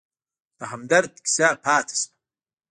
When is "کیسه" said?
1.25-1.47